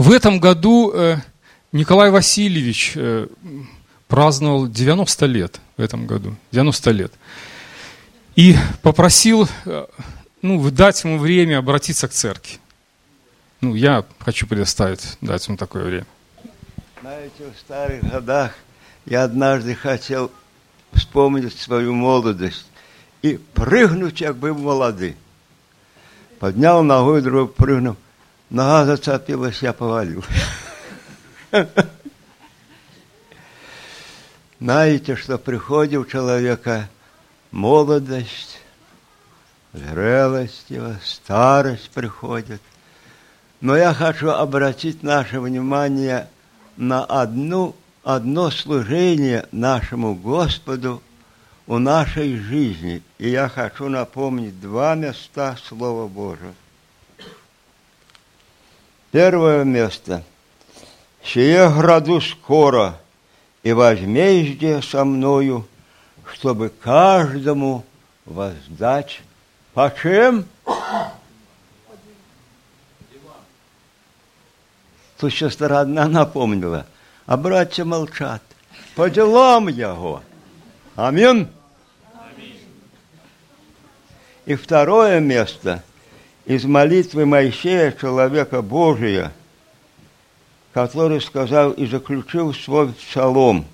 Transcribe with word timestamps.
В 0.00 0.12
этом 0.12 0.40
году 0.40 0.92
э, 0.94 1.16
Николай 1.72 2.10
Васильевич 2.10 2.92
э, 2.96 3.26
праздновал 4.08 4.66
90 4.66 5.26
лет 5.26 5.60
в 5.76 5.82
этом 5.82 6.06
году, 6.06 6.36
90 6.52 6.90
лет. 6.92 7.12
И 8.34 8.56
попросил 8.80 9.46
э, 9.66 9.84
ну, 10.40 10.70
дать 10.70 11.04
ему 11.04 11.18
время 11.18 11.58
обратиться 11.58 12.08
к 12.08 12.12
церкви. 12.12 12.56
Ну, 13.60 13.74
я 13.74 14.06
хочу 14.20 14.46
предоставить, 14.46 15.18
дать 15.20 15.46
ему 15.46 15.58
такое 15.58 15.84
время. 15.84 16.06
Знаете, 17.02 17.52
в 17.54 17.60
старых 17.60 18.02
годах 18.10 18.54
я 19.04 19.24
однажды 19.24 19.74
хотел 19.74 20.32
вспомнить 20.94 21.58
свою 21.58 21.92
молодость 21.92 22.64
и 23.20 23.38
прыгнуть, 23.52 24.20
как 24.20 24.34
был 24.38 24.54
молодый. 24.54 25.14
Поднял 26.38 26.82
ногу, 26.82 27.20
друг 27.20 27.54
прыгнул. 27.54 27.98
Нога 28.50 28.84
зацепилась, 28.84 29.62
я 29.62 29.72
повалил. 29.72 30.24
Знаете, 34.60 35.14
что 35.16 35.38
приходит 35.38 36.00
у 36.00 36.04
человека 36.04 36.88
молодость, 37.52 38.60
зрелость 39.72 40.66
его, 40.68 40.94
старость 41.04 41.90
приходит. 41.90 42.60
Но 43.60 43.76
я 43.76 43.94
хочу 43.94 44.30
обратить 44.30 45.04
наше 45.04 45.38
внимание 45.40 46.28
на 46.76 47.04
одну, 47.04 47.76
одно 48.02 48.50
служение 48.50 49.46
нашему 49.52 50.16
Господу 50.16 51.00
у 51.68 51.78
нашей 51.78 52.36
жизни. 52.36 53.00
И 53.18 53.28
я 53.30 53.48
хочу 53.48 53.88
напомнить 53.88 54.60
два 54.60 54.96
места 54.96 55.56
Слова 55.68 56.08
Божьего. 56.08 56.52
Первое 59.10 59.64
место. 59.64 60.22
«Сие 61.22 61.68
граду 61.68 62.20
скоро, 62.20 62.98
и 63.62 63.72
возмездие 63.72 64.80
со 64.82 65.04
мною, 65.04 65.66
чтобы 66.32 66.70
каждому 66.70 67.84
воздать 68.24 69.20
по 69.74 69.92
чем?» 70.00 70.46
Тут 75.18 75.34
сестра 75.34 75.80
одна 75.80 76.06
напомнила, 76.08 76.86
а 77.26 77.36
братья 77.36 77.84
молчат. 77.84 78.42
По 78.94 79.10
делам 79.10 79.68
его. 79.68 80.22
Аминь. 80.96 81.48
И 84.46 84.54
второе 84.54 85.20
место 85.20 85.84
из 86.50 86.64
молитвы 86.64 87.26
Моисея, 87.26 87.92
человека 87.92 88.60
Божия, 88.60 89.32
который 90.72 91.20
сказал 91.20 91.70
и 91.70 91.86
заключил 91.86 92.52
свой 92.52 92.92
псалом. 92.92 93.66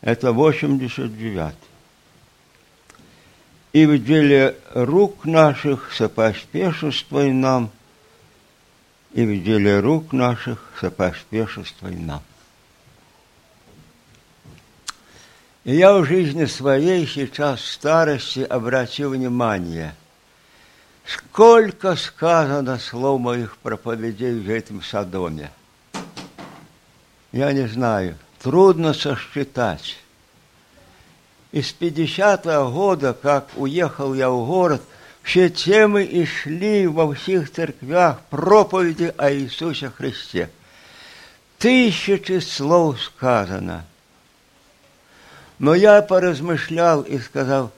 Это 0.00 0.32
89. 0.32 1.54
И 3.74 3.86
в 3.86 4.04
деле 4.04 4.56
рук 4.74 5.24
наших 5.24 5.92
сопоспешествуй 5.92 7.30
нам, 7.30 7.70
и 9.12 9.24
в 9.24 9.44
деле 9.44 9.78
рук 9.78 10.12
наших 10.12 10.72
сопоспешествуй 10.80 11.94
нам. 11.94 12.24
И 15.62 15.76
я 15.76 15.96
в 15.96 16.04
жизни 16.06 16.46
своей 16.46 17.06
сейчас 17.06 17.60
в 17.60 17.70
старости 17.70 18.40
обратил 18.40 19.10
внимание, 19.10 19.94
сколько 21.06 21.96
сказано 21.96 22.78
слов 22.78 23.20
моих 23.20 23.56
проповедей 23.58 24.38
в 24.38 24.50
этом 24.50 24.82
Содоме. 24.82 25.50
Я 27.32 27.52
не 27.52 27.66
знаю, 27.66 28.16
трудно 28.40 28.94
сосчитать. 28.94 29.96
Из 31.52 31.74
50-го 31.78 32.70
года, 32.72 33.12
как 33.14 33.48
уехал 33.56 34.14
я 34.14 34.30
в 34.30 34.46
город, 34.46 34.82
все 35.22 35.48
темы 35.48 36.04
и 36.04 36.26
шли 36.26 36.86
во 36.86 37.14
всех 37.14 37.50
церквях 37.50 38.20
проповеди 38.30 39.14
о 39.16 39.32
Иисусе 39.32 39.90
Христе. 39.90 40.50
Тысячи 41.58 42.40
слов 42.40 43.00
сказано– 43.02 43.84
но 45.58 45.74
я 45.74 46.02
поразмышлял 46.02 47.02
и 47.02 47.18
сказал, 47.18 47.70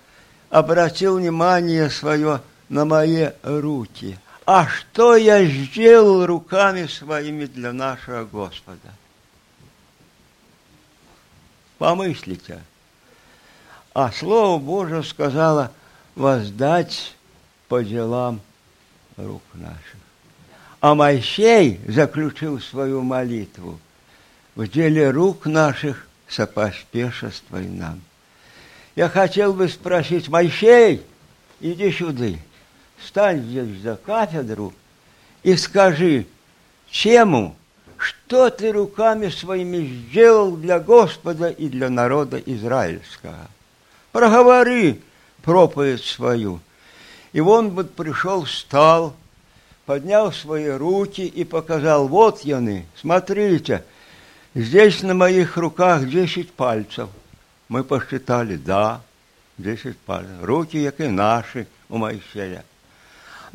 обратил 0.51 1.19
внимание 1.19 1.91
свое 1.91 2.41
на 2.69 2.85
мои 2.85 3.29
руки. 3.43 4.19
А 4.45 4.69
что 4.69 5.17
я 5.17 5.45
сделал 5.45 6.27
руками 6.27 6.87
своими 6.87 7.47
для 7.47 7.73
нашего 7.73 8.25
Господа? 8.25 8.93
Помыслите. 11.79 12.63
А 13.93 14.13
Слово 14.13 14.61
Божье 14.61 15.03
сказала 15.03 15.73
воздать 16.15 17.15
по 17.69 17.83
делам 17.83 18.41
рук 19.17 19.43
наших. 19.55 19.97
А 20.81 20.95
Моисей 20.95 21.81
заключил 21.89 22.61
свою 22.61 23.03
молитву 23.03 23.81
в 24.55 24.67
деле 24.69 25.11
рук 25.11 25.47
наших 25.47 26.07
сопоспешествуй 26.29 27.67
нам. 27.67 28.01
Я 28.95 29.09
хотел 29.09 29.53
бы 29.53 29.69
спросить, 29.69 30.29
Моисей, 30.29 31.03
иди 31.61 31.91
сюда, 31.93 32.39
стань 33.05 33.43
здесь 33.43 33.81
за 33.83 33.97
кафедру 33.97 34.73
и 35.43 35.57
скажи, 35.57 36.27
чему, 36.91 37.55
что 37.97 38.51
ты 38.51 38.73
руками 38.73 39.29
своими 39.29 39.85
сделал 39.87 40.57
для 40.57 40.79
Господа 40.79 41.49
и 41.49 41.69
для 41.69 41.91
народа 41.91 42.39
израильского. 42.39 43.49
Проговори 44.13 45.01
проповедь 45.43 46.05
свою. 46.05 46.61
И 47.33 47.41
он 47.41 47.71
вот 47.71 47.95
пришел, 47.95 48.45
встал, 48.45 49.15
поднял 49.85 50.33
свои 50.33 50.69
руки 50.69 51.27
и 51.27 51.45
показал, 51.45 52.09
вот 52.09 52.41
яны, 52.41 52.87
смотрите– 52.95 53.85
Здесь 54.57 55.03
на 55.03 55.13
моих 55.13 55.59
руках 55.59 56.09
10 56.09 56.51
пальцев. 56.51 57.11
Мы 57.69 57.85
посчитали, 57.85 58.57
да, 58.57 59.03
10 59.59 59.99
пальцев. 59.99 60.33
Руки, 60.41 60.83
как 60.87 60.99
и 61.01 61.09
наши 61.09 61.67
у 61.91 61.99
Моисея. 61.99 62.65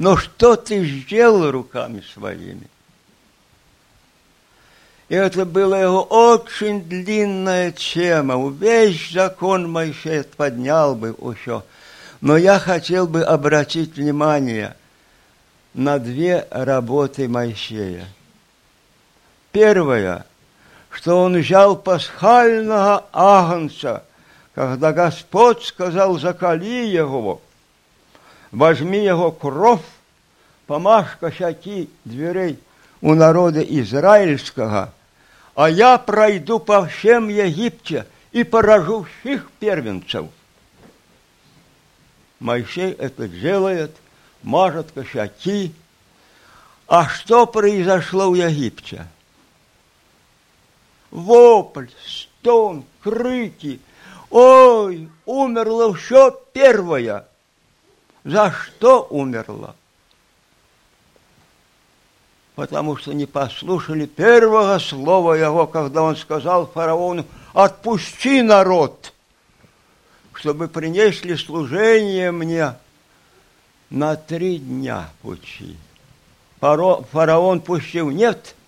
Но 0.02 0.18
что 0.18 0.56
ты 0.56 0.84
сделал 0.84 1.52
руками 1.52 2.04
своими? 2.16 2.68
И 5.10 5.14
это 5.14 5.46
было 5.46 5.76
его 5.76 6.02
очень 6.02 6.84
длинная 6.84 7.72
тема. 7.72 8.50
Весь 8.50 9.12
закон 9.12 9.70
Моисея 9.72 10.24
поднял 10.24 10.96
бы 10.96 11.10
еще. 11.10 11.62
Но 12.20 12.36
я 12.36 12.58
хотел 12.58 13.06
бы 13.06 13.22
обратить 13.22 13.96
внимание 13.96 14.76
на 15.76 16.00
две 16.00 16.48
работы 16.50 17.28
Моисея. 17.28 18.08
Первая– 19.52 20.26
что 20.90 21.24
он 21.24 21.38
взял 21.38 21.78
пасхального 21.78 23.06
агнца, 23.14 24.04
когда 24.56 24.92
Господь 24.92 25.64
сказал, 25.64 26.20
закали 26.20 26.86
его, 26.88 27.40
возьми 28.52 29.04
его 29.04 29.32
кровь, 29.32 29.82
помажь 30.68 31.18
косяки 31.20 31.90
дверей 32.06 32.60
у 33.02 33.14
народа 33.14 33.62
израильского, 33.62 34.94
а 35.56 35.70
я 35.70 35.98
пройду 35.98 36.60
по 36.60 36.86
всем 36.86 37.28
Египте 37.30 38.06
и 38.32 38.44
поражу 38.44 39.06
всех 39.22 39.50
первенцев. 39.60 40.28
Моисей 42.40 42.92
это 42.92 43.28
делает, 43.28 43.96
мажет 44.44 44.92
косяки. 44.92 45.74
А 46.88 47.08
что 47.08 47.46
произошло 47.46 48.32
в 48.32 48.36
Египте? 48.36 49.08
вопль, 51.12 51.90
стон, 52.06 52.86
крики. 53.02 53.80
Ой, 54.30 55.10
умерло 55.26 55.94
все 55.94 56.32
первое. 56.54 57.26
За 58.24 58.52
что 58.52 59.08
умерло? 59.10 59.76
Потому 62.56 62.98
что 62.98 63.14
не 63.14 63.26
послушали 63.26 64.06
первого 64.06 64.78
слова 64.80 65.34
его, 65.34 65.66
когда 65.68 66.04
он 66.04 66.16
сказал 66.16 66.68
фараону, 66.68 67.26
отпусти 67.54 68.42
народ, 68.42 69.14
чтобы 70.34 70.68
принесли 70.68 71.36
служение 71.36 72.32
мне 72.32 72.76
на 73.90 74.16
три 74.16 74.58
дня 74.58 75.10
пути. 75.22 75.78
Фараон 76.60 77.62
пустил, 77.62 78.10
нет– 78.12 78.56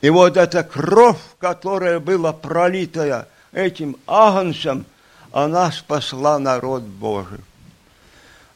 и 0.00 0.10
вот 0.10 0.36
эта 0.36 0.62
кровь, 0.62 1.18
которая 1.38 2.00
была 2.00 2.32
пролитая 2.32 3.28
этим 3.52 3.96
агнцем, 4.06 4.84
она 5.36 5.70
спасла 5.70 6.38
народ 6.38 6.82
Божий. 6.84 7.40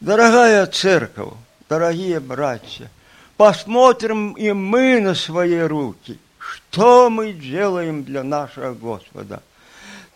Дорогая 0.01 0.65
церковь, 0.67 1.35
дорогие 1.69 2.21
братья, 2.21 2.91
посмотрим 3.37 4.33
и 4.33 4.51
мы 4.53 4.99
на 5.03 5.15
свои 5.15 5.59
руки, 5.59 6.19
что 6.39 7.11
мы 7.11 7.35
делаем 7.35 8.03
для 8.03 8.23
нашего 8.23 8.73
Господа. 8.73 9.43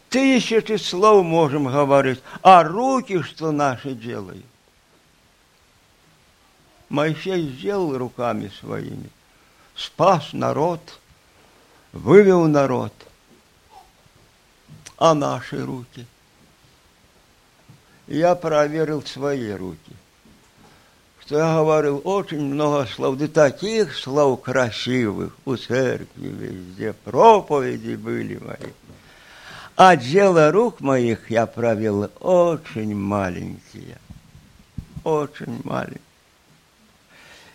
Тысячи 0.09 0.79
слов 0.79 1.23
можем 1.27 1.67
говорить, 1.67 2.23
а 2.43 2.63
руки 2.63 3.21
что 3.21 3.53
наши 3.53 3.93
делают. 3.93 4.47
Моисей 6.89 7.47
сделал 7.51 7.99
руками 7.99 8.51
своими, 8.61 9.11
спас 9.77 10.33
народ, 10.33 10.81
вывел 11.93 12.47
народ, 12.47 12.95
а 14.97 15.13
наши 15.13 15.63
руки. 15.63 16.07
Я 18.07 18.35
проверил 18.35 19.03
свои 19.03 19.51
руки 19.51 19.95
что 21.27 21.39
я 21.39 21.55
говорил 21.55 22.03
очень 22.05 22.41
много 22.41 22.87
слов, 22.87 23.17
да 23.17 23.29
таких 23.29 23.97
слов 23.97 24.43
красивых 24.43 25.35
у 25.47 25.57
церкви 25.57 26.07
везде, 26.17 26.93
проповеди 26.93 27.95
были 27.95 28.37
мои. 28.37 28.73
А 29.75 29.97
дело 29.97 30.53
рук 30.53 30.81
моих 30.81 31.31
я 31.31 31.47
провел 31.47 32.11
очень 32.21 32.95
маленькие, 32.95 33.99
очень 35.03 35.61
маленькие. 35.65 36.01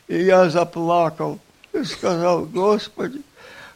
И 0.08 0.24
я 0.24 0.50
заплакал 0.50 1.40
и 1.72 1.84
сказал, 1.84 2.46
Господи, 2.46 3.22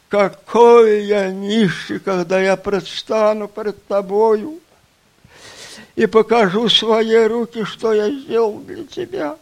какой 0.08 1.04
я 1.04 1.30
нищий, 1.30 2.00
когда 2.00 2.40
я 2.40 2.56
предстану 2.56 3.46
пред 3.46 3.86
Тобою 3.86 4.58
и 5.96 6.06
покажу 6.06 6.68
свои 6.68 7.24
руки, 7.24 7.64
что 7.64 7.92
я 7.92 8.10
сделал 8.10 8.58
для 8.60 8.84
Тебя. 8.84 9.36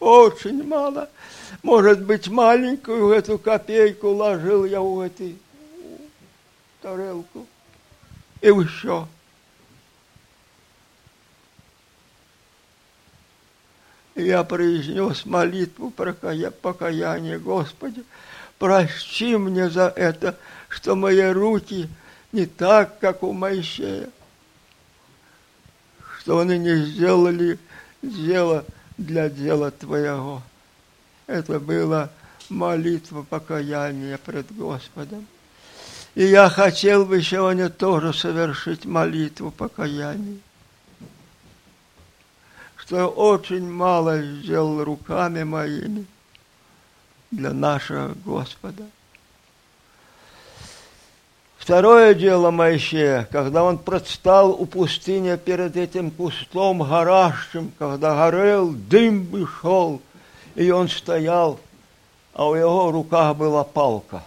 очень 0.00 0.66
мало. 0.66 1.08
Может 1.62 2.02
быть, 2.02 2.28
маленькую 2.28 3.10
эту 3.10 3.38
копейку 3.38 4.08
ложил 4.08 4.64
я 4.64 4.80
в 4.80 5.00
эту 5.00 5.32
тарелку. 6.80 7.46
И 8.40 8.48
еще. 8.48 9.06
Я 14.14 14.42
произнес 14.42 15.24
молитву 15.26 15.90
покаяния, 15.92 17.38
Господи, 17.38 18.02
прости 18.58 19.36
мне 19.36 19.70
за 19.70 19.92
это, 19.94 20.36
что 20.68 20.96
мои 20.96 21.22
руки 21.22 21.88
не 22.32 22.46
так, 22.46 22.98
как 22.98 23.22
у 23.22 23.32
Моисея, 23.32 24.10
что 26.20 26.40
они 26.40 26.58
не 26.58 26.76
сделали 26.84 27.58
дело 28.02 28.64
для 28.96 29.28
дела 29.28 29.70
Твоего. 29.70 30.42
Это 31.26 31.60
была 31.60 32.10
молитва 32.48 33.22
покаяния 33.22 34.18
пред 34.18 34.54
Господом. 34.54 35.26
И 36.14 36.24
я 36.24 36.48
хотел 36.50 37.04
бы 37.04 37.22
сегодня 37.22 37.68
тоже 37.68 38.12
совершить 38.12 38.84
молитву 38.84 39.50
покаяния. 39.50 40.38
Что 42.76 43.08
очень 43.08 43.70
мало 43.70 44.20
сделал 44.22 44.82
руками 44.82 45.44
моими 45.44 46.06
для 47.30 47.52
нашего 47.52 48.14
Господа. 48.24 48.84
Второе 51.68 52.14
дело 52.14 52.50
Моисея, 52.50 53.28
когда 53.30 53.62
он 53.62 53.76
предстал 53.76 54.52
у 54.52 54.64
пустыни 54.64 55.36
перед 55.36 55.76
этим 55.76 56.10
кустом 56.10 56.82
горящим, 56.82 57.72
когда 57.78 58.16
горел, 58.16 58.70
дым 58.70 59.28
и 59.36 59.44
шел, 59.44 60.00
и 60.54 60.70
он 60.70 60.88
стоял, 60.88 61.60
а 62.32 62.48
у 62.48 62.54
его 62.54 62.90
руках 62.90 63.36
была 63.36 63.64
палка, 63.64 64.24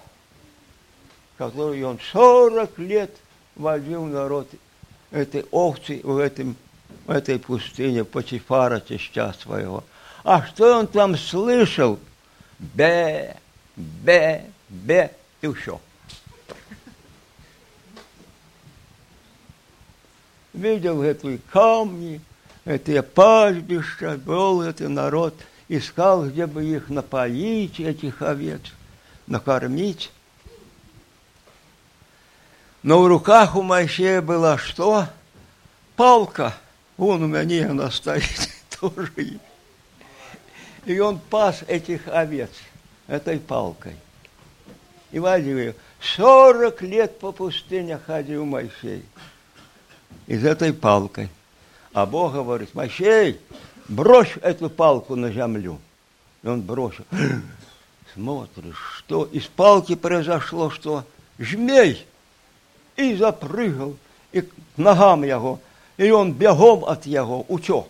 которую 1.40 1.90
он 1.90 2.00
сорок 2.12 2.78
лет 2.78 3.10
водил 3.56 4.06
народ 4.06 4.48
этой 5.10 5.44
овцы 5.50 6.00
в, 6.04 6.20
этом, 6.20 6.56
в 7.08 7.10
этой 7.10 7.40
пустыне 7.40 8.04
Патифара, 8.04 8.80
теща 8.80 9.34
своего. 9.34 9.84
А 10.24 10.46
что 10.46 10.78
он 10.78 10.86
там 10.86 11.18
слышал? 11.18 11.98
Бе, 12.60 13.36
бе, 13.76 14.46
бе, 14.70 15.12
и 15.42 15.52
все. 15.52 15.82
Видел 20.53 21.03
эти 21.03 21.38
камни, 21.51 22.21
эти 22.65 23.01
пастбища, 23.01 24.18
был 24.18 24.62
этот 24.62 24.89
народ, 24.89 25.36
искал, 25.68 26.27
где 26.27 26.45
бы 26.45 26.63
их 26.63 26.89
напоить, 26.89 27.80
этих 27.80 28.21
овец, 28.21 28.62
накормить. 29.27 30.12
Но 32.83 33.01
в 33.01 33.07
руках 33.07 33.56
у 33.56 33.62
Моисея 33.62 34.21
была 34.21 34.57
что? 34.57 35.07
Палка. 35.95 36.56
Вон 36.97 37.24
у 37.24 37.27
меня 37.27 37.71
она 37.71 37.92
стоит 37.92 38.50
тоже. 38.80 39.39
И 40.86 41.00
он 41.00 41.19
пас 41.19 41.63
этих 41.68 42.07
овец 42.07 42.50
этой 43.07 43.39
палкой. 43.39 43.95
И 45.12 45.18
ее. 45.18 45.75
Сорок 46.00 46.81
лет 46.81 47.19
по 47.19 47.31
пустыне 47.31 48.00
ходил 48.00 48.45
Моисей 48.45 49.06
из 50.28 50.46
этой 50.46 50.74
палкой. 50.74 51.30
А 51.94 52.06
Бог 52.06 52.34
говорит, 52.34 52.74
Мощей, 52.74 53.40
брось 53.90 54.31
эту 54.42 54.69
палку 54.69 55.16
на 55.16 55.31
землю. 55.31 55.80
И 56.44 56.48
он 56.48 56.62
бросил. 56.62 57.06
Смотришь, 58.13 58.96
что 58.98 59.25
из 59.25 59.46
палки 59.48 59.96
произошло, 59.96 60.69
что 60.69 61.06
жмей. 61.38 62.06
И 62.96 63.16
запрыгал, 63.16 63.98
и 64.31 64.42
к 64.42 64.52
ногам 64.78 65.24
его. 65.24 65.60
И 65.98 66.10
он 66.12 66.34
бегом 66.34 66.86
от 66.86 67.06
его 67.06 67.46
утек 67.48 67.88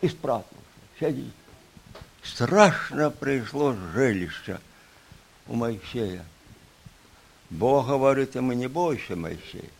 и 0.00 0.08
спрятался. 0.08 0.46
Сидит. 0.98 1.32
Страшно 2.22 3.10
пришло 3.10 3.76
жилище 3.94 4.58
у 5.46 5.54
Моисея. 5.54 6.24
Бог 7.50 7.86
говорит 7.86 8.34
ему, 8.34 8.52
не 8.52 8.66
бойся, 8.66 9.14
Моисей 9.14 9.70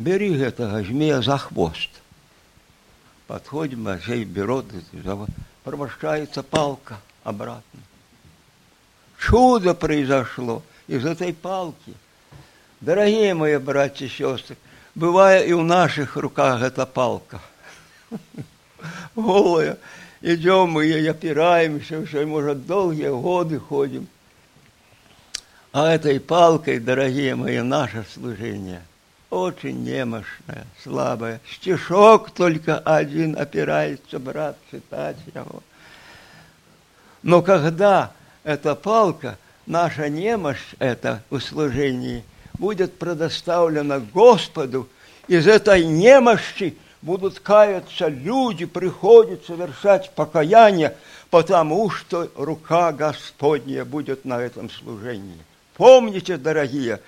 бери 0.00 0.34
этого 0.40 0.82
змея 0.82 1.20
за 1.20 1.36
хвост. 1.36 1.90
Подходим, 3.26 3.84
Моисей 3.84 4.24
берет, 4.24 4.64
промощается 5.62 6.42
палка 6.42 6.98
обратно. 7.22 7.80
Чудо 9.18 9.74
произошло 9.74 10.62
из 10.88 11.04
этой 11.04 11.34
палки. 11.34 11.92
Дорогие 12.80 13.34
мои 13.34 13.58
братья 13.58 14.06
и 14.06 14.08
сестры, 14.08 14.56
бывает 14.94 15.46
и 15.46 15.52
в 15.52 15.62
наших 15.62 16.16
руках 16.16 16.62
эта 16.62 16.86
палка. 16.86 17.40
Голая. 19.14 19.76
Идем 20.22 20.70
мы 20.70 20.86
ей 20.86 21.10
опираемся, 21.10 22.04
все, 22.06 22.24
может, 22.24 22.66
долгие 22.66 23.10
годы 23.10 23.58
ходим. 23.58 24.06
А 25.72 25.92
этой 25.92 26.20
палкой, 26.20 26.78
дорогие 26.78 27.34
мои, 27.34 27.60
наше 27.60 28.04
служение– 28.12 28.82
очень 29.30 29.84
немощная, 29.84 30.66
слабая. 30.82 31.40
Стишок 31.50 32.30
только 32.30 32.78
один 32.78 33.38
опирается, 33.38 34.18
брат, 34.18 34.56
читать 34.70 35.16
его. 35.34 35.62
Но 37.22 37.42
когда 37.42 38.12
эта 38.44 38.74
палка, 38.74 39.38
наша 39.66 40.08
немощь, 40.08 40.74
это 40.78 41.22
в 41.30 41.40
служении, 41.40 42.24
будет 42.58 42.98
предоставлена 42.98 44.00
Господу, 44.00 44.88
из 45.28 45.46
этой 45.46 45.84
немощи 45.84 46.76
будут 47.02 47.40
каяться 47.40 48.08
люди, 48.08 48.66
приходят 48.66 49.44
совершать 49.46 50.10
покаяние, 50.14 50.96
потому 51.30 51.88
что 51.90 52.28
рука 52.36 52.92
Господня 52.92 53.84
будет 53.84 54.24
на 54.24 54.40
этом 54.40 54.68
служении. 54.70 55.38
Помните, 55.76 56.36
дорогие, 56.36 57.00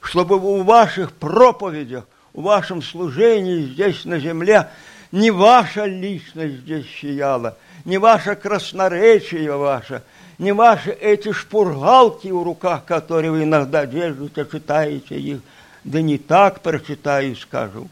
чтобы 0.00 0.36
у 0.36 0.62
ваших 0.62 1.12
проповедях, 1.12 2.04
у 2.32 2.42
вашем 2.42 2.82
служении 2.82 3.62
здесь 3.62 4.04
на 4.04 4.18
земле 4.18 4.68
не 5.12 5.30
ваша 5.30 5.84
личность 5.84 6.60
здесь 6.60 6.86
сияла, 7.00 7.56
не 7.84 7.98
ваше 7.98 8.36
красноречие 8.36 9.56
ваше, 9.56 10.02
не 10.38 10.52
ваши 10.52 10.90
эти 10.90 11.32
шпургалки 11.32 12.28
в 12.28 12.42
руках, 12.42 12.84
которые 12.84 13.30
вы 13.30 13.42
иногда 13.42 13.86
держите, 13.86 14.46
читаете 14.50 15.18
их, 15.18 15.40
да 15.84 16.00
не 16.00 16.18
так 16.18 16.60
прочитаю, 16.60 17.36
скажу. 17.36 17.88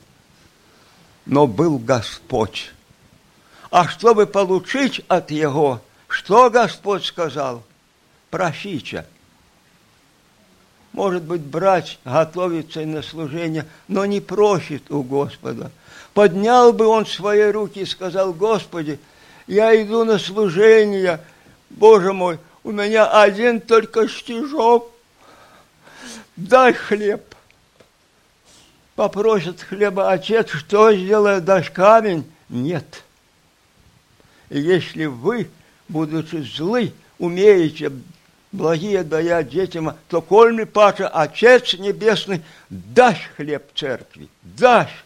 Но 1.27 1.47
был 1.47 1.79
Господь. 1.79 2.73
А 3.71 3.87
чтобы 3.87 4.27
получить 4.27 5.03
от 5.09 5.31
Его, 5.31 5.83
что 6.07 6.49
Господь 6.49 7.05
сказал? 7.05 7.63
Просите– 8.31 9.05
может 10.99 11.23
быть, 11.23 11.43
брать, 11.43 12.01
готовится 12.05 12.81
на 12.81 13.03
служение, 13.03 13.65
но 13.87 14.05
не 14.05 14.21
просит 14.21 14.91
у 14.91 15.05
Господа. 15.05 15.71
Поднял 16.13 16.73
бы 16.73 16.89
он 16.89 17.07
свои 17.07 17.53
руки 17.53 17.79
и 17.79 17.87
сказал, 17.87 18.33
Господи, 18.33 18.99
Я 19.47 19.81
иду 19.81 20.05
на 20.05 20.19
служение, 20.19 21.21
Боже 21.71 22.13
мой, 22.13 22.41
у 22.65 22.73
меня 22.73 23.07
один 23.23 23.61
только 23.61 24.09
стежок. 24.09 24.91
Дай 26.35 26.73
хлеб. 26.73 27.23
Попросит 28.97 29.63
хлеба 29.63 30.11
отец, 30.11 30.51
что 30.51 30.93
сделает, 30.93 31.45
дашь 31.45 31.71
камень? 31.71 32.29
Нет. 32.49 33.05
И 34.51 34.59
если 34.59 35.05
вы, 35.05 35.49
будучи 35.89 36.45
злы, 36.57 36.93
умеете 37.21 37.93
благие 38.53 39.05
даять 39.05 39.51
детям, 39.51 39.97
то 40.09 40.23
кольми 40.23 40.65
паче 40.65 41.07
Отец 41.07 41.75
Небесный, 41.75 42.43
дашь 42.71 43.31
хлеб 43.37 43.65
церкви, 43.75 44.29
дашь. 44.43 45.05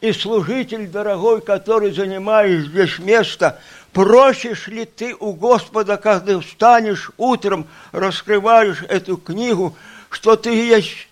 И 0.00 0.12
служитель 0.12 0.86
дорогой, 0.88 1.40
который 1.40 1.90
занимаешь 1.90 2.66
здесь 2.66 2.98
место, 2.98 3.58
просишь 3.92 4.68
ли 4.68 4.84
ты 4.84 5.14
у 5.14 5.32
Господа, 5.32 5.96
когда 5.96 6.40
встанешь 6.40 7.10
утром, 7.16 7.66
раскрываешь 7.90 8.82
эту 8.82 9.16
книгу, 9.16 9.74
что 10.10 10.36
ты 10.36 10.50
есть 10.50 11.08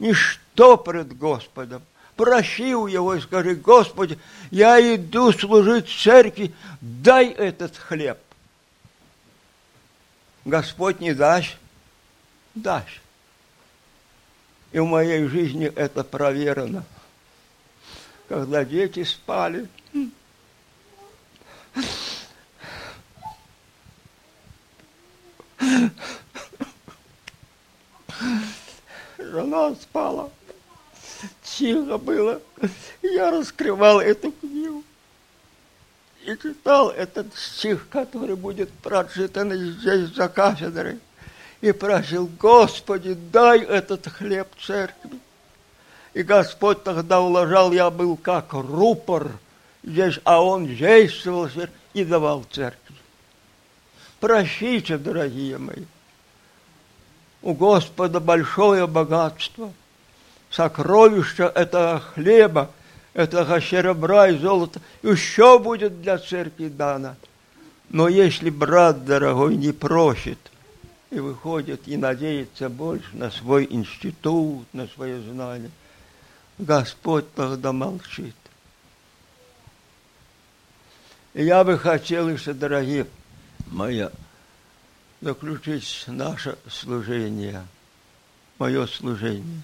ничто 0.00 0.76
пред 0.76 1.16
Господом. 1.16 1.82
Проси 2.16 2.74
у 2.74 2.86
Его 2.86 3.14
и 3.14 3.20
скажи, 3.20 3.54
Господи, 3.54 4.18
я 4.50 4.80
иду 4.94 5.30
служить 5.32 5.88
церкви, 5.88 6.52
дай 6.80 7.28
этот 7.28 7.76
хлеб. 7.76 8.18
Господь 10.46 11.00
не 11.00 11.12
даст, 11.12 11.56
даст. 12.54 13.00
И 14.70 14.78
в 14.78 14.84
моей 14.84 15.26
жизни 15.26 15.66
это 15.66 16.04
проверено. 16.04 16.84
Когда 18.28 18.64
дети 18.64 19.02
спали, 19.02 19.66
жена 29.18 29.74
спала, 29.74 30.30
тихо 31.42 31.98
было. 31.98 32.40
Я 33.02 33.32
раскрывал 33.32 33.98
эту 34.00 34.30
книгу 34.30 34.84
и 36.26 36.36
читал 36.36 36.90
этот 36.90 37.34
стих, 37.36 37.88
который 37.88 38.34
будет 38.34 38.70
прочитан 38.72 39.52
здесь 39.52 40.08
за 40.14 40.28
кафедрой. 40.28 40.98
И 41.60 41.72
просил, 41.72 42.28
Господи, 42.38 43.14
дай 43.14 43.60
этот 43.60 44.08
хлеб 44.08 44.48
церкви. 44.60 45.20
И 46.14 46.22
Господь 46.22 46.82
тогда 46.82 47.20
уложал, 47.20 47.72
я 47.72 47.90
был 47.90 48.16
как 48.16 48.52
рупор 48.52 49.30
здесь, 49.84 50.18
а 50.24 50.42
Он 50.42 50.66
действовал 50.66 51.48
и 51.94 52.04
давал 52.04 52.44
церкви. 52.50 52.96
Прощите, 54.18 54.98
дорогие 54.98 55.58
мои. 55.58 55.84
У 57.40 57.54
Господа 57.54 58.18
большое 58.18 58.86
богатство. 58.86 59.72
Сокровище 60.50 61.52
этого 61.54 62.00
хлеба– 62.00 62.70
этого 63.16 63.62
серебра 63.62 64.28
и 64.28 64.36
золота 64.36 64.78
еще 65.02 65.58
будет 65.58 66.02
для 66.02 66.18
церкви 66.18 66.68
дано. 66.68 67.16
Но 67.88 68.08
если 68.08 68.50
брат 68.50 69.06
дорогой 69.06 69.56
не 69.56 69.72
просит 69.72 70.38
и 71.10 71.18
выходит 71.18 71.88
и 71.88 71.96
надеется 71.96 72.68
больше 72.68 73.08
на 73.14 73.30
свой 73.30 73.66
институт, 73.70 74.66
на 74.74 74.86
свое 74.88 75.22
знание, 75.22 75.70
Господь 76.58 77.32
тогда 77.32 77.72
молчит. 77.72 78.36
И 81.32 81.42
я 81.42 81.64
бы 81.64 81.78
хотел 81.78 82.28
еще, 82.28 82.52
дорогие 82.52 83.06
мои, 83.68 84.08
заключить 85.22 86.04
наше 86.06 86.58
служение, 86.68 87.66
мое 88.58 88.86
служение, 88.86 89.62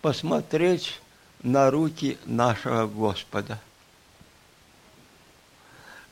посмотреть 0.00 0.98
на 1.42 1.70
руки 1.70 2.18
нашего 2.24 2.86
Господа. 2.86 3.58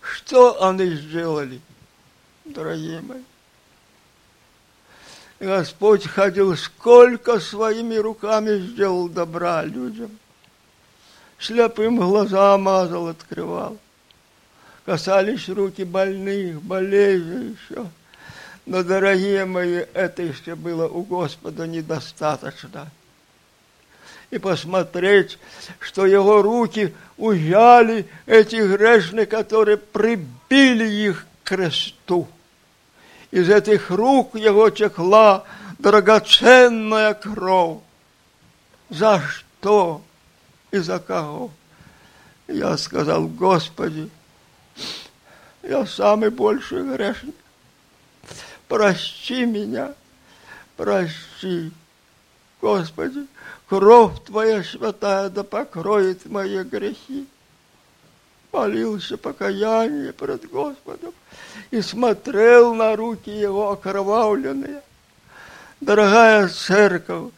Что 0.01 0.63
они 0.65 0.91
сделали, 0.91 1.61
дорогие 2.45 3.01
мои? 3.01 3.23
Господь 5.39 6.07
ходил, 6.07 6.57
сколько 6.57 7.41
своими 7.41 7.97
руками 7.97 8.59
сделал 8.59 9.09
добра 9.09 9.65
людям. 9.65 10.19
Слепым 11.39 11.97
глаза 11.97 12.57
мазал, 12.57 13.09
открывал. 13.09 13.77
Касались 14.87 15.49
руки 15.49 15.85
больных, 15.85 16.63
болезней 16.63 17.57
еще. 17.57 17.87
Но, 18.65 18.83
дорогие 18.83 19.45
мои, 19.45 19.85
это 19.93 20.23
еще 20.23 20.55
было 20.55 20.89
у 20.89 21.03
Господа 21.03 21.67
недостаточно 21.67 22.91
и 24.31 24.39
посмотреть, 24.39 25.39
что 25.81 26.07
его 26.07 26.43
руки 26.43 26.95
ужали 27.17 28.07
эти 28.27 28.57
грешные, 28.57 29.27
которые 29.27 29.77
прибили 29.77 30.89
их 30.89 31.27
к 31.45 31.49
кресту. 31.49 32.29
Из 33.31 33.49
этих 33.49 33.91
рук 33.91 34.35
его 34.35 34.71
текла 34.71 35.45
драгоценная 35.79 37.15
кровь. 37.15 37.79
За 38.89 39.21
что 39.21 40.03
и 40.71 40.79
за 40.79 40.99
кого? 40.99 41.51
Я 42.47 42.77
сказал, 42.77 43.27
Господи, 43.27 44.09
я 45.63 45.85
самый 45.87 46.31
большой 46.31 46.85
грешник. 46.85 47.35
Прости 48.69 49.45
меня, 49.45 49.95
прости, 50.77 51.73
Господи 52.61 53.27
кровь 53.69 54.23
Твоя 54.25 54.63
святая 54.63 55.29
да 55.29 55.43
покроет 55.45 56.27
мои 56.27 56.63
грехи. 56.63 57.27
Молился 58.53 59.19
покаяние 59.19 60.13
пред 60.13 60.49
Господом 60.49 61.13
и 61.71 61.83
смотрел 61.83 62.75
на 62.75 62.97
руки 62.97 63.31
его 63.31 63.71
окровавленные. 63.71 64.83
Дорогая 65.81 66.49
церковь, 66.49 67.33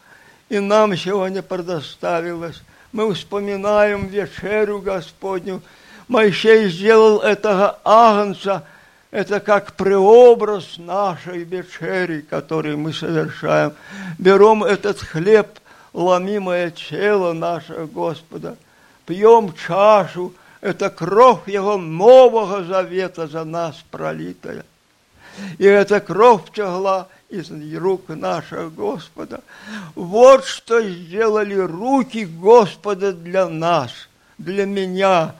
и 0.48 0.60
нам 0.60 0.96
сегодня 0.96 1.42
предоставилось. 1.42 2.62
Мы 2.92 3.12
вспоминаем 3.12 4.06
вечерю 4.06 4.80
Господню. 4.80 5.60
Моисей 6.06 6.68
сделал 6.70 7.18
этого 7.18 7.80
агнца, 7.84 8.64
это 9.11 9.41
как 9.41 9.73
преобраз 9.75 10.79
нашей 10.79 11.45
вечери, 11.45 12.21
который 12.21 12.77
мы 12.77 12.93
совершаем. 12.93 13.73
Берем 14.19 14.65
этот 14.65 15.00
хлеб– 15.00 15.49
ломимое 15.93 16.71
тело 16.71 17.33
нашего 17.33 17.87
Господа, 17.87 18.57
пьем 19.07 19.53
чашу, 19.55 20.33
это 20.61 20.91
кровь 20.91 21.49
Его 21.49 21.77
Нового 21.77 22.65
Завета 22.65 23.27
за 23.27 23.45
нас 23.45 23.77
пролитая. 23.91 24.65
И 25.59 25.65
эта 25.65 26.00
кровь 26.00 26.50
тягла 26.53 27.09
из 27.29 27.50
рук 27.77 28.09
нашего 28.09 28.71
Господа. 28.71 29.41
Вот 29.95 30.45
что 30.45 30.81
сделали 30.83 31.55
руки 31.55 32.25
Господа 32.25 33.12
для 33.12 33.49
нас, 33.49 33.93
для 34.37 34.67
меня, 34.67 35.35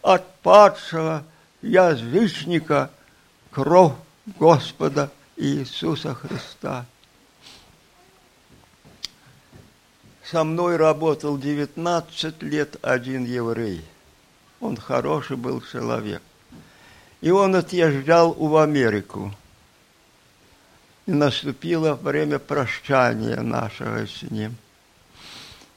от 0.00 0.26
падшего 0.42 1.22
язычника, 1.60 2.90
кровь 3.52 3.92
Господа 4.38 5.10
Иисуса 5.36 6.14
Христа. 6.14 6.86
Со 10.24 10.44
мной 10.44 10.76
работал 10.76 11.36
19 11.36 12.42
лет 12.42 12.76
один 12.82 13.24
еврей. 13.24 13.84
Он 14.60 14.76
хороший 14.76 15.36
был 15.36 15.60
человек. 15.60 16.22
И 17.20 17.30
он 17.30 17.54
отъезжал 17.54 18.32
в 18.32 18.56
Америку. 18.56 19.34
И 21.06 21.12
наступило 21.12 21.94
время 21.94 22.38
прощания 22.38 23.40
нашего 23.40 24.06
с 24.06 24.22
ним. 24.22 24.56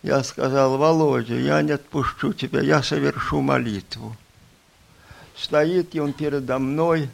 Я 0.04 0.24
сказал, 0.24 0.78
Володя, 0.78 1.36
я 1.36 1.62
не 1.64 1.72
отпущу 1.72 2.32
тебя, 2.32 2.62
я 2.62 2.84
совершу 2.84 3.42
молитву. 3.42 4.16
Стоит 5.36 5.96
и 5.96 6.00
он 6.00 6.14
передо 6.14 6.60
мной. 6.60 7.10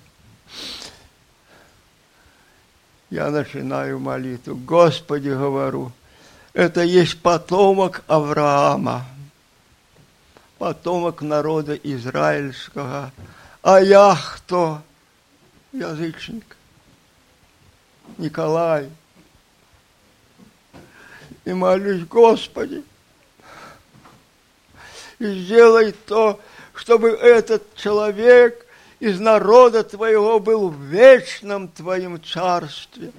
Я 3.10 3.30
начинаю 3.30 4.00
молитву. 4.00 4.56
Господи, 4.56 5.30
говорю, 5.30 5.92
это 6.54 6.82
есть 6.82 7.22
потомок 7.22 8.04
Авраама, 8.08 9.06
потомок 10.58 11.22
народа 11.22 11.76
израильского. 11.76 13.12
А 13.62 13.80
я 13.80 14.18
кто? 14.36 14.82
Язычник. 15.74 16.56
Николай. 18.18 18.90
И 21.44 21.54
молюсь, 21.54 22.06
Господи, 22.06 22.84
и 25.20 25.26
сделай 25.26 25.92
то, 25.92 26.40
чтобы 26.74 27.10
этот 27.10 27.76
человек 27.76 28.66
из 29.02 29.20
народа 29.20 29.84
твоего 29.84 30.40
был 30.40 30.70
в 30.70 30.80
вечном 30.80 31.68
твоем 31.68 32.24
царстве. 32.24 33.12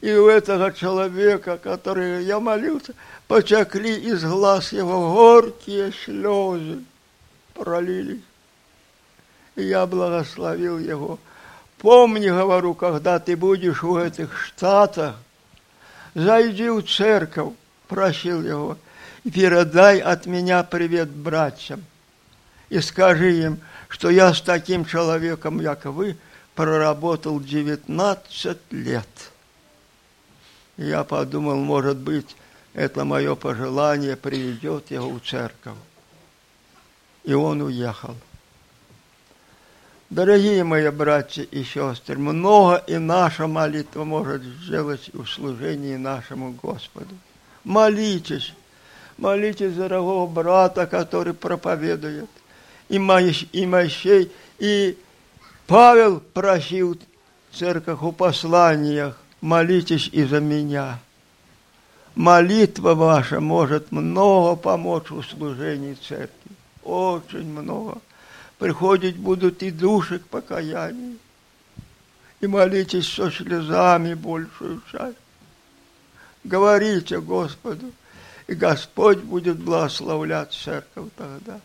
И 0.00 0.12
у 0.12 0.28
этого 0.28 0.72
человека, 0.72 1.58
который 1.58 2.24
я 2.24 2.38
молился, 2.38 2.94
потекли 3.26 3.92
из 3.92 4.22
глаз 4.22 4.72
его 4.72 5.12
горькие 5.12 5.92
слезы, 5.92 6.84
пролились. 7.54 8.22
И 9.56 9.64
я 9.64 9.84
благословил 9.84 10.78
его. 10.78 11.18
Помни, 11.78 12.28
говорю, 12.28 12.74
когда 12.74 13.18
ты 13.18 13.36
будешь 13.36 13.82
в 13.82 13.96
этих 13.96 14.40
штатах, 14.40 15.16
зайди 16.14 16.68
в 16.68 16.82
церковь, 16.82 17.52
просил 17.88 18.44
его, 18.44 18.78
и 19.24 19.30
передай 19.32 19.98
от 19.98 20.26
меня 20.26 20.62
привет 20.62 21.08
братьям. 21.08 21.84
И 22.68 22.78
скажи 22.78 23.40
им, 23.42 23.60
что 23.96 24.10
я 24.10 24.34
с 24.34 24.42
таким 24.42 24.84
человеком, 24.84 25.58
как 25.58 25.86
вы, 25.86 26.18
проработал 26.54 27.40
19 27.40 28.58
лет. 28.72 29.08
Я 30.76 31.02
подумал, 31.02 31.56
может 31.56 31.96
быть, 31.96 32.36
это 32.74 33.06
мое 33.06 33.34
пожелание 33.36 34.14
приведет 34.14 34.90
его 34.90 35.08
в 35.08 35.20
церковь. 35.20 35.78
И 37.24 37.32
он 37.32 37.62
уехал. 37.62 38.14
Дорогие 40.10 40.62
мои 40.62 40.90
братья 40.90 41.44
и 41.44 41.64
сестры, 41.64 42.18
много 42.18 42.76
и 42.86 42.98
наша 42.98 43.46
молитва 43.46 44.04
может 44.04 44.42
сделать 44.42 45.08
в 45.14 45.24
служении 45.26 45.96
нашему 45.96 46.52
Господу. 46.52 47.14
Молитесь, 47.64 48.52
молитесь 49.16 49.72
за 49.72 49.88
дорогого 49.88 50.26
брата, 50.26 50.86
который 50.86 51.32
проповедует, 51.32 52.28
и, 52.88 52.98
Моисей, 52.98 54.32
и 54.58 54.98
Павел 55.66 56.20
просил 56.20 56.98
в 57.52 58.12
посланиях, 58.12 59.16
молитесь 59.40 60.08
и 60.12 60.24
за 60.24 60.40
меня. 60.40 61.00
Молитва 62.14 62.94
ваша 62.94 63.40
может 63.40 63.92
много 63.92 64.56
помочь 64.56 65.10
в 65.10 65.22
служении 65.22 65.94
церкви, 65.94 66.52
очень 66.82 67.50
много 67.50 67.98
приходить 68.58 69.16
будут 69.16 69.62
и 69.62 69.70
души 69.70 70.18
к 70.18 70.26
покаянию. 70.26 71.16
И 72.40 72.46
молитесь 72.46 73.08
со 73.08 73.30
слезами 73.30 74.14
большую 74.14 74.82
часть. 74.90 75.16
Говорите 76.44 77.20
Господу, 77.20 77.92
и 78.46 78.54
Господь 78.54 79.18
будет 79.18 79.58
благословлять 79.58 80.52
церковь 80.52 81.08
тогда. 81.16 81.60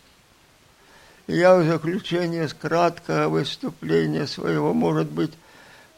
Я 1.32 1.56
в 1.56 1.64
заключение 1.64 2.46
краткого 2.46 3.30
выступления 3.30 4.26
своего, 4.26 4.74
может 4.74 5.10
быть, 5.10 5.32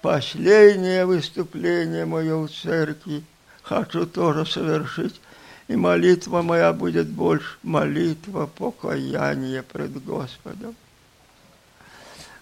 последнее 0.01 1.07
выступление 1.07 2.05
мое 2.05 2.47
в 2.47 2.49
церкви, 2.53 3.25
хочу 3.65 4.07
тоже 4.07 4.47
совершить. 4.47 5.21
И 5.67 5.75
молитва 5.75 6.43
моя 6.43 6.73
будет 6.73 7.09
больше 7.09 7.57
молитва 7.65 8.47
покаяния 8.47 9.65
пред 9.65 10.05
Господом. 10.05 10.77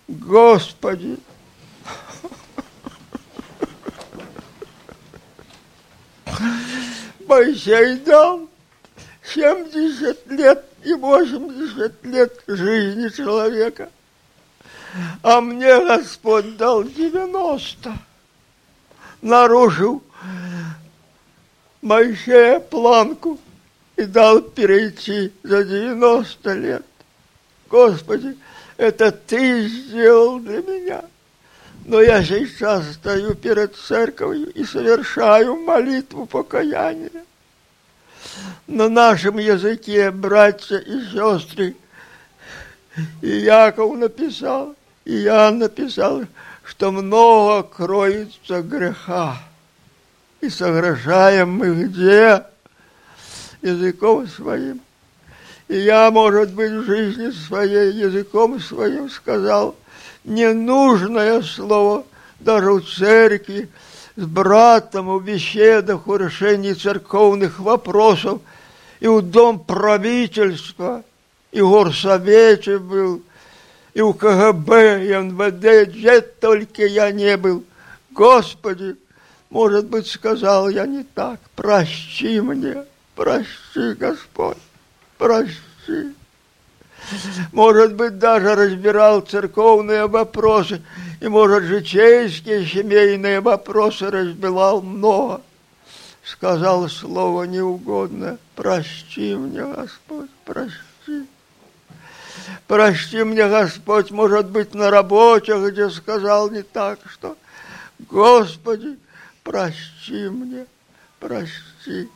Господи, 0.06 1.16
Моисей 7.26 7.96
дал 8.00 8.50
70 9.24 10.26
лет 10.26 10.71
и 10.84 10.94
80 10.94 12.04
лет 12.04 12.42
жизни 12.46 13.08
человека, 13.08 13.90
а 15.22 15.40
мне 15.40 15.84
Господь 15.84 16.56
дал 16.56 16.84
90. 16.84 17.92
Нарушил 19.22 20.02
Моисея 21.80 22.60
планку 22.60 23.38
и 23.96 24.04
дал 24.04 24.40
перейти 24.42 25.32
за 25.42 25.64
90 25.64 26.52
лет. 26.54 26.84
Господи, 27.68 28.36
это 28.76 29.12
ты 29.12 29.68
сделал 29.68 30.40
для 30.40 30.62
меня. 30.62 31.04
Но 31.84 32.00
я 32.00 32.22
сейчас 32.22 32.94
стою 32.94 33.34
перед 33.34 33.74
церковью 33.76 34.52
и 34.52 34.64
совершаю 34.64 35.56
молитву 35.56 36.26
покаяния. 36.26 37.10
На 38.66 38.88
нашем 38.88 39.38
языке, 39.38 40.10
братья 40.10 40.78
и 40.78 41.04
сестры, 41.06 41.76
и 43.20 43.28
Яков 43.28 43.96
написал, 43.96 44.74
и 45.04 45.24
Иоанн 45.24 45.58
написал, 45.58 46.22
что 46.64 46.92
много 46.92 47.62
кроется 47.62 48.62
греха. 48.62 49.36
И 50.40 50.48
согрешаем 50.48 51.50
мы 51.50 51.84
где? 51.84 52.44
Языком 53.62 54.26
своим. 54.26 54.80
И 55.68 55.78
я, 55.78 56.10
может 56.10 56.52
быть, 56.52 56.72
в 56.72 56.84
жизни 56.84 57.30
своей, 57.30 57.92
языком 57.92 58.60
своим 58.60 59.08
сказал 59.08 59.76
ненужное 60.24 61.42
слово 61.42 62.04
даже 62.40 62.72
в 62.72 62.84
церкви, 62.84 63.68
с 64.16 64.24
братом 64.24 65.16
в 65.16 65.22
беседах, 65.22 66.06
в 66.06 66.16
решении 66.16 66.72
церковных 66.72 67.58
вопросов, 67.60 68.40
и 69.00 69.06
в 69.06 69.22
дом 69.22 69.58
правительства, 69.60 71.02
и 71.50 71.60
в 71.60 71.70
горсовете 71.70 72.78
был, 72.78 73.22
и 73.94 74.00
в 74.00 74.12
КГБ, 74.12 75.06
и 75.06 75.14
МВД, 75.14 75.90
где 75.90 76.20
только 76.20 76.86
я 76.86 77.10
не 77.10 77.36
был. 77.36 77.64
Господи, 78.10 78.96
может 79.50 79.86
быть, 79.86 80.06
сказал 80.06 80.68
я 80.68 80.86
не 80.86 81.04
так, 81.04 81.40
прощи 81.56 82.40
мне, 82.40 82.84
прощи, 83.14 83.94
Господь 83.94 84.58
прости. 85.22 86.14
Может 87.52 87.94
быть, 87.94 88.18
даже 88.18 88.54
разбирал 88.54 89.20
церковные 89.20 90.06
вопросы, 90.06 90.82
и, 91.22 91.28
может, 91.28 91.62
житейские, 91.62 92.66
семейные 92.66 93.40
вопросы 93.40 94.10
разбирал 94.10 94.82
много. 94.82 95.40
Сказал 96.24 96.88
слово 96.88 97.44
неугодное. 97.44 98.38
Прости 98.56 99.36
мне, 99.36 99.64
Господь, 99.64 100.30
прости. 100.44 101.26
Прости 102.66 103.22
мне, 103.22 103.48
Господь, 103.48 104.10
может 104.10 104.50
быть, 104.50 104.74
на 104.74 104.90
работе, 104.90 105.54
где 105.70 105.90
сказал 105.90 106.50
не 106.50 106.62
так, 106.62 106.98
что 107.06 107.36
Господи, 108.00 108.98
прости 109.44 110.28
мне, 110.28 110.66
прости. 111.20 112.08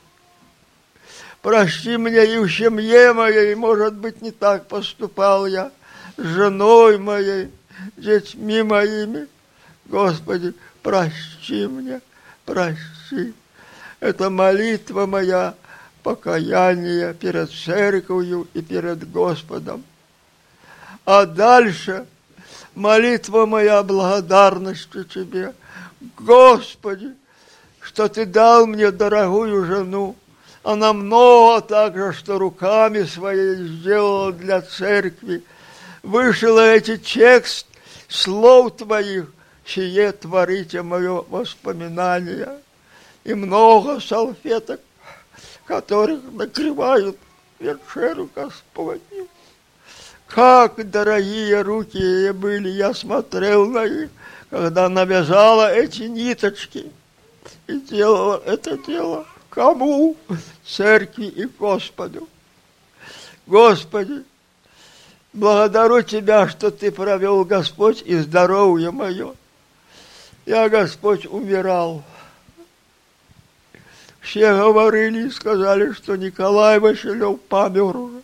Прости 1.42 1.96
меня 1.96 2.24
и 2.24 2.38
в 2.38 2.48
семье 2.48 3.12
моей, 3.12 3.54
может 3.54 3.94
быть, 3.94 4.20
не 4.20 4.32
так 4.32 4.66
поступал 4.66 5.46
я 5.46 5.70
с 6.16 6.24
женой 6.24 6.98
моей, 6.98 7.52
детьми 7.96 8.62
моими. 8.62 9.26
Господи, 9.86 10.54
прости 10.82 11.66
мне, 11.66 12.00
прости. 12.44 13.34
Это 14.00 14.30
молитва 14.30 15.06
моя, 15.06 15.54
покаяние 16.02 17.14
перед 17.14 17.50
церковью 17.50 18.48
и 18.54 18.62
перед 18.62 19.10
Господом. 19.10 19.84
А 21.04 21.26
дальше 21.26 22.06
молитва 22.74 23.46
моя 23.46 23.82
благодарности 23.82 25.04
Тебе. 25.04 25.54
Господи, 26.16 27.14
что 27.80 28.08
Ты 28.08 28.26
дал 28.26 28.66
мне 28.66 28.90
дорогую 28.90 29.64
жену, 29.64 30.16
она 30.62 30.92
много 30.92 31.60
также, 31.60 32.12
что 32.12 32.38
руками 32.38 33.04
своей 33.04 33.68
сделала 33.68 34.32
для 34.32 34.60
церкви. 34.62 35.44
Вышла 36.06 36.60
эти 36.60 36.98
текст 36.98 37.66
слов 38.06 38.76
твоих, 38.76 39.32
сие 39.64 40.12
творите 40.12 40.82
мое 40.82 41.24
воспоминание. 41.28 42.60
И 43.24 43.34
много 43.34 43.98
салфеток, 43.98 44.80
которых 45.64 46.20
накрывают 46.30 47.18
вечеру 47.58 48.30
Господню. 48.32 49.26
Как 50.28 50.88
дорогие 50.88 51.62
руки 51.62 52.30
были, 52.30 52.68
я 52.68 52.94
смотрел 52.94 53.66
на 53.66 53.88
них, 53.88 54.10
когда 54.48 54.88
навязала 54.88 55.74
эти 55.74 56.04
ниточки 56.04 56.92
и 57.66 57.80
делала 57.80 58.40
это 58.46 58.78
дело. 58.78 59.26
Кому? 59.50 60.16
Церкви 60.64 61.26
и 61.26 61.46
Господу. 61.46 62.28
Господи, 63.48 64.22
благодарю 65.36 66.02
Тебя, 66.02 66.48
что 66.48 66.70
Ты 66.70 66.90
провел, 66.90 67.44
Господь, 67.44 68.02
и 68.04 68.16
здоровье 68.16 68.90
мое. 68.90 69.34
Я, 70.44 70.68
Господь, 70.68 71.26
умирал. 71.26 72.02
Все 74.20 74.56
говорили 74.56 75.28
и 75.28 75.30
сказали, 75.30 75.92
что 75.92 76.16
Николай 76.16 76.80
Василев 76.80 77.40
помер 77.42 77.96
уже. 77.96 78.22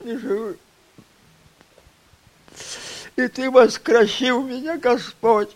Не 0.00 0.18
живет. 0.18 0.58
И 3.16 3.26
ты 3.28 3.50
воскресил 3.50 4.42
меня, 4.42 4.76
Господь. 4.76 5.50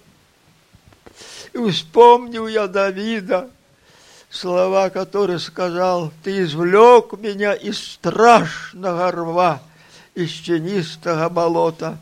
И 1.52 1.70
вспомнил 1.70 2.46
я 2.46 2.66
Давида, 2.66 3.50
слова, 4.30 4.88
которые 4.90 5.38
сказал, 5.38 6.12
ты 6.24 6.42
извлек 6.42 7.12
меня 7.18 7.52
из 7.52 7.78
страшного 7.78 9.12
рва, 9.12 9.62
из 10.14 10.32
тенистого 10.40 11.28
болота, 11.28 11.98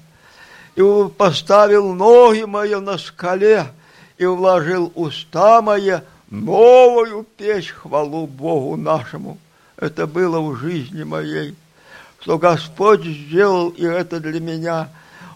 и 0.76 0.82
поставил 1.16 1.92
ноги 1.92 2.42
мои 2.42 2.74
на 2.76 2.98
скале, 2.98 3.66
и 4.18 4.26
вложил 4.26 4.92
уста 4.94 5.62
мои 5.62 5.98
новую 6.28 7.26
печь 7.36 7.70
хвалу 7.70 8.26
Богу 8.26 8.76
нашему. 8.76 9.38
Это 9.76 10.06
было 10.06 10.40
в 10.40 10.56
жизни 10.56 11.02
моей, 11.02 11.54
что 12.20 12.38
Господь 12.38 13.04
сделал, 13.04 13.70
и 13.70 13.84
это 13.84 14.20
для 14.20 14.40
меня. 14.40 14.88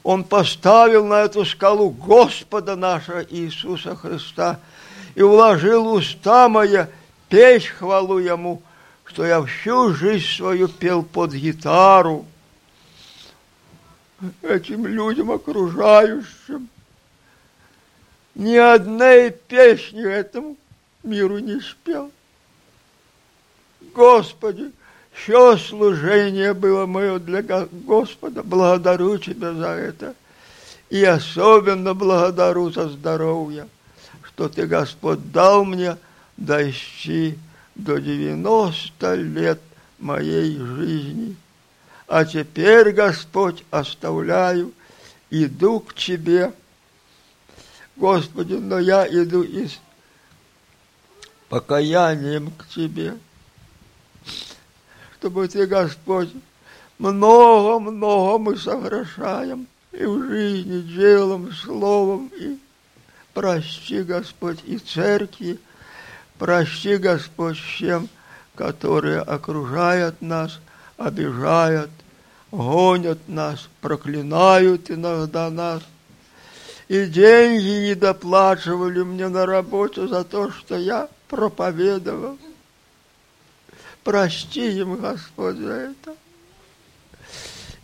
Он 0.02 0.22
поставил 0.22 1.06
на 1.06 1.22
эту 1.22 1.44
скалу 1.44 1.90
Господа 1.90 2.76
нашего 2.76 3.24
Иисуса 3.24 3.96
Христа 3.96 4.60
и 5.14 5.22
вложил 5.22 5.86
уста 5.94 6.48
мои 6.48 6.84
печь 7.30 7.68
хвалу 7.68 8.18
Ему, 8.18 8.62
что 9.04 9.24
я 9.24 9.42
всю 9.42 9.94
жизнь 9.94 10.26
свою 10.26 10.68
пел 10.68 11.02
под 11.02 11.32
гитару 11.32 12.26
этим 14.42 14.86
людям 14.86 15.30
окружающим. 15.30 16.68
Ни 18.34 18.56
одной 18.56 19.30
песни 19.30 20.04
этому 20.04 20.56
миру 21.02 21.38
не 21.38 21.60
спел. 21.60 22.10
Господи, 23.94 24.72
все 25.12 25.56
служение 25.56 26.52
было 26.52 26.86
мое 26.86 27.18
для 27.18 27.42
Господа. 27.42 28.42
Благодарю 28.42 29.18
Тебя 29.18 29.52
за 29.52 29.68
это. 29.68 30.14
И 30.90 31.02
особенно 31.04 31.94
благодарю 31.94 32.70
за 32.70 32.88
здоровье, 32.88 33.68
что 34.22 34.48
Ты, 34.48 34.66
Господь, 34.66 35.30
дал 35.30 35.64
мне 35.64 35.96
дойти 36.36 37.38
до 37.76 37.98
90 38.00 39.14
лет 39.14 39.60
моей 39.98 40.58
жизни. 40.58 41.36
А 42.06 42.24
теперь, 42.24 42.92
Господь, 42.92 43.64
оставляю, 43.70 44.72
иду 45.30 45.80
к 45.80 45.94
Тебе. 45.94 46.52
Господи, 47.96 48.54
но 48.54 48.78
я 48.78 49.06
иду 49.06 49.42
из 49.42 49.78
покаянием 51.48 52.50
к 52.50 52.68
Тебе, 52.68 53.16
чтобы 55.18 55.48
Ты, 55.48 55.66
Господь, 55.66 56.30
много-много 56.98 58.38
мы 58.38 58.56
согрешаем 58.56 59.66
и 59.92 60.04
в 60.04 60.26
жизни, 60.28 60.80
делом, 60.82 61.52
словом, 61.52 62.30
и 62.36 62.58
прости, 63.32 64.02
Господь, 64.02 64.58
и 64.64 64.78
церкви, 64.78 65.58
прости, 66.38 66.96
Господь, 66.96 67.58
всем, 67.58 68.08
которые 68.54 69.20
окружают 69.20 70.20
нас, 70.20 70.60
обижают, 70.96 71.90
гонят 72.50 73.28
нас, 73.28 73.68
проклинают 73.80 74.90
иногда 74.90 75.50
нас. 75.50 75.82
И 76.88 77.06
деньги 77.06 77.88
не 77.88 77.94
доплачивали 77.94 79.02
мне 79.02 79.28
на 79.28 79.46
работу 79.46 80.06
за 80.06 80.24
то, 80.24 80.50
что 80.50 80.76
я 80.76 81.08
проповедовал. 81.28 82.38
Прости 84.02 84.78
им, 84.78 84.96
Господь, 84.96 85.56
за 85.56 85.72
это. 85.72 86.16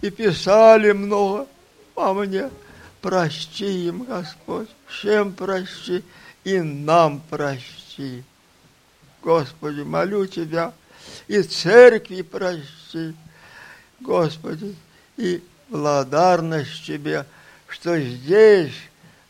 И 0.02 0.10
писали 0.10 0.92
много 0.92 1.46
а 2.00 2.14
мне. 2.14 2.50
Прости 3.00 3.86
им, 3.86 4.04
Господь, 4.04 4.68
всем 4.86 5.32
прости 5.32 6.04
и 6.44 6.60
нам 6.60 7.22
прости. 7.30 8.22
Господи, 9.22 9.80
молю 9.80 10.26
Тебя, 10.26 10.72
и 11.30 11.42
церкви 11.44 12.22
прости, 12.22 13.14
Господи, 14.00 14.74
и 15.16 15.40
благодарность 15.68 16.84
Тебе, 16.84 17.24
что 17.68 18.00
здесь, 18.00 18.74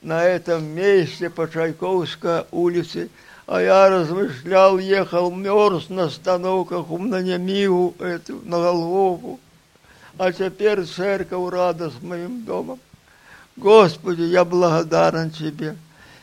на 0.01 0.25
этом 0.25 0.65
месте 0.65 1.29
по 1.29 1.47
Чайковской 1.47 2.45
улице, 2.53 3.11
а 3.47 3.61
я 3.61 3.91
размышлял, 3.91 4.79
ехал, 4.79 5.31
мерз 5.31 5.91
на 5.91 6.05
остановках, 6.05 6.89
на 6.89 7.21
Немигу, 7.21 7.95
эту, 7.99 8.41
на 8.47 8.57
Голгофу. 8.57 9.39
А 10.17 10.33
теперь 10.33 10.87
церковь 10.87 11.53
рада 11.53 11.91
с 11.91 12.03
моим 12.03 12.47
домом. 12.47 12.81
Господи, 13.59 14.23
я 14.23 14.47
благодарен 14.47 15.31
Тебе. 15.31 15.77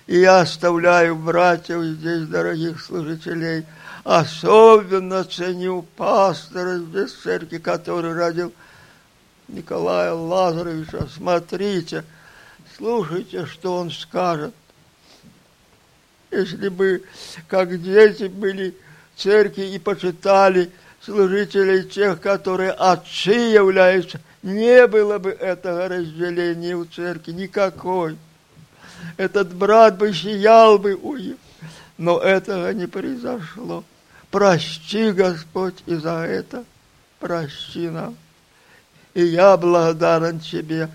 И 0.08 0.22
я 0.22 0.40
оставляю 0.40 1.16
братьев 1.16 1.84
здесь, 1.84 2.28
дорогих 2.28 2.82
служителей. 2.82 3.64
Особенно 4.08 5.26
ценю 5.26 5.82
пастора 5.98 6.78
здесь 6.78 7.12
церкви, 7.12 7.58
который 7.58 8.14
родил 8.14 8.54
Николая 9.50 10.14
Лазаревича. 10.14 11.10
Смотрите, 11.14 12.06
слушайте, 12.78 13.46
что 13.46 13.76
он 13.76 13.92
скажет 13.92 14.54
если 16.32 16.70
бы, 16.70 17.04
как 17.50 17.82
дети 17.82 18.26
были 18.26 18.74
церкви 19.18 19.64
и 19.64 19.78
почитали 19.78 20.72
служителей 21.02 21.84
тех, 21.84 22.22
которые 22.22 22.72
отцы 22.72 23.32
являются, 23.32 24.22
не 24.42 24.88
было 24.88 25.18
бы 25.20 25.32
этого 25.32 25.90
разделения 25.90 26.78
в 26.78 26.88
церкви 26.88 27.34
никакой. 27.34 28.18
Этот 29.18 29.54
брат 29.54 29.98
бы 29.98 30.14
сиял 30.14 30.80
бы 30.80 30.96
у 30.96 31.18
них, 31.18 31.36
но 31.98 32.20
этого 32.20 32.72
не 32.72 32.88
произошло. 32.88 33.84
Прости, 34.32 35.12
Господь, 35.12 35.76
и 35.86 35.96
за 35.96 36.26
это 36.26 36.64
прости 37.20 37.90
нам. 37.90 38.16
И 39.14 39.24
я 39.24 39.58
благодарен 39.58 40.40
Тебе 40.40 40.90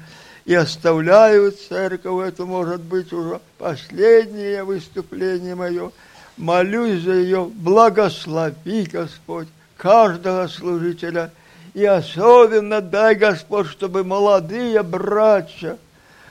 и 0.44 0.54
оставляю 0.54 1.52
церковь. 1.52 2.28
Это 2.28 2.44
может 2.44 2.80
быть 2.80 3.12
уже 3.12 3.40
последнее 3.58 4.64
выступление 4.64 5.54
мое. 5.54 5.92
Молюсь 6.36 7.02
за 7.02 7.12
ее, 7.12 7.44
благослови, 7.44 8.84
Господь, 8.84 9.48
каждого 9.76 10.46
служителя. 10.48 11.32
И 11.74 11.84
особенно 11.84 12.80
дай, 12.80 13.14
Господь, 13.14 13.66
чтобы 13.68 14.04
молодые 14.04 14.82
братья, 14.82 15.78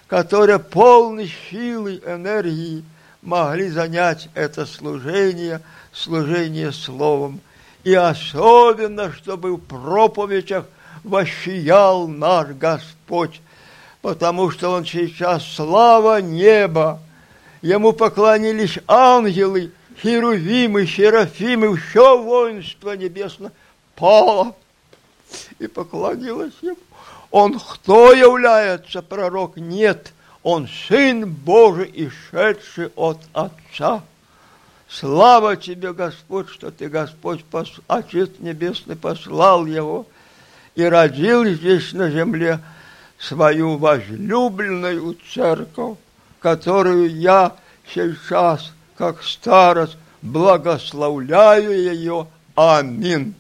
которые 0.08 0.60
полны 0.60 1.32
силы, 1.50 2.02
энергии, 2.06 2.84
могли 3.22 3.70
занять 3.70 4.30
это 4.34 4.66
служение, 4.66 5.62
служение 5.92 6.72
словом. 6.72 7.40
И 7.84 7.94
особенно, 7.94 9.12
чтобы 9.12 9.56
в 9.56 9.60
проповедях 9.60 10.66
вощиял 11.04 12.08
наш 12.08 12.50
Господь, 12.50 13.42
потому 14.02 14.52
что 14.52 14.70
он 14.70 14.86
сейчас 14.86 15.46
слава 15.46 16.22
неба. 16.22 17.00
Ему 17.62 17.94
поклонились 17.94 18.80
ангелы, 18.88 19.72
херувимы, 20.02 20.86
серафимы, 20.86 21.78
все 21.78 22.22
воинство 22.22 22.96
небесное 22.96 23.52
пало 23.96 24.56
и 25.60 25.68
поклонилось 25.68 26.54
ему. 26.62 26.78
Он 27.30 27.60
кто 27.60 28.12
является 28.14 29.02
пророк? 29.02 29.56
Нет, 29.56 30.14
он 30.44 30.68
Сын 30.88 31.32
Божий, 31.32 31.90
ишедший 31.94 32.92
от 32.96 33.20
Отца. 33.34 34.04
Слава 34.92 35.56
тебе, 35.56 35.94
Господь, 35.94 36.50
что 36.50 36.70
ты, 36.70 36.90
Господь, 36.90 37.46
пос... 37.46 37.72
Отец 37.88 38.30
Небесный, 38.40 38.98
послал 38.98 39.66
его 39.66 40.06
и 40.76 40.84
родил 40.84 41.46
здесь 41.46 41.94
на 41.94 42.10
земле 42.10 42.60
свою 43.18 43.78
возлюбленную 43.78 45.16
церковь, 45.34 45.98
которую 46.40 47.10
я 47.16 47.56
сейчас, 47.94 48.74
как 48.98 49.24
старост, 49.24 49.96
благословляю 50.22 51.72
ее. 51.72 52.28
Аминь. 52.56 53.34